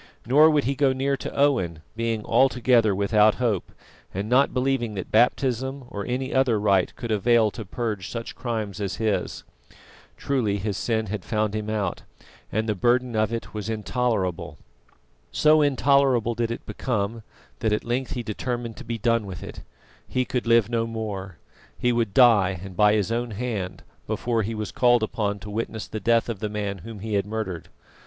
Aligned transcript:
Nor 0.25 0.49
would 0.49 0.63
he 0.63 0.73
go 0.73 0.93
near 0.93 1.15
to 1.17 1.31
Owen, 1.35 1.83
being 1.95 2.25
altogether 2.25 2.95
without 2.95 3.35
hope, 3.35 3.71
and 4.11 4.27
not 4.27 4.51
believing 4.51 4.95
that 4.95 5.11
baptism 5.11 5.83
or 5.89 6.07
any 6.07 6.33
other 6.33 6.59
rite 6.59 6.95
could 6.95 7.11
avail 7.11 7.51
to 7.51 7.63
purge 7.63 8.09
such 8.09 8.33
crimes 8.33 8.81
as 8.81 8.95
his. 8.95 9.43
Truly 10.17 10.57
his 10.57 10.75
sin 10.75 11.05
had 11.05 11.23
found 11.23 11.53
him 11.53 11.69
out, 11.69 12.01
and 12.51 12.67
the 12.67 12.73
burden 12.73 13.15
of 13.15 13.31
it 13.31 13.53
was 13.53 13.69
intolerable. 13.69 14.57
So 15.31 15.61
intolerable 15.61 16.33
did 16.33 16.49
it 16.49 16.65
become, 16.65 17.21
that 17.59 17.71
at 17.71 17.83
length 17.83 18.13
he 18.13 18.23
determined 18.23 18.77
to 18.77 18.83
be 18.83 18.97
done 18.97 19.27
with 19.27 19.43
it. 19.43 19.61
He 20.07 20.25
could 20.25 20.47
live 20.47 20.67
no 20.67 20.87
more. 20.87 21.37
He 21.77 21.91
would 21.91 22.15
die, 22.15 22.59
and 22.63 22.75
by 22.75 22.93
his 22.93 23.11
own 23.11 23.29
hand, 23.29 23.83
before 24.07 24.41
he 24.41 24.55
was 24.55 24.71
called 24.71 25.03
upon 25.03 25.37
to 25.41 25.51
witness 25.51 25.85
the 25.87 25.99
death 25.99 26.27
of 26.27 26.39
the 26.39 26.49
man 26.49 26.79
whom 26.79 27.01
he 27.01 27.13
had 27.13 27.27
murdered. 27.27 27.69